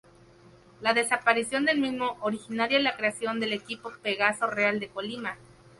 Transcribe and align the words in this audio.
La 0.81 0.95
desaparición 0.95 1.63
del 1.63 1.79
mismo 1.79 2.17
originaría 2.21 2.79
la 2.79 2.97
creación 2.97 3.39
del 3.39 3.53
equipo 3.53 3.91
Pegaso 4.01 4.47
Real 4.47 4.79
de 4.79 4.89
Colima. 4.89 5.37